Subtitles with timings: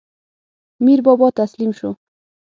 [0.83, 1.89] میربابا تسلیم شو.